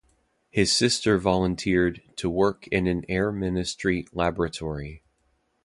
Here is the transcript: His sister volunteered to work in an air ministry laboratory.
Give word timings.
His 0.49 0.75
sister 0.75 1.19
volunteered 1.19 2.01
to 2.15 2.27
work 2.27 2.65
in 2.69 2.87
an 2.87 3.05
air 3.07 3.31
ministry 3.31 4.07
laboratory. 4.11 5.03